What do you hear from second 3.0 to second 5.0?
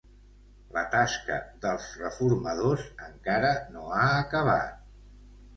encara no ha acabat.